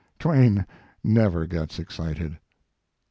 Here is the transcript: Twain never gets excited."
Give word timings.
Twain 0.17 0.65
never 1.03 1.45
gets 1.45 1.77
excited." 1.77 2.39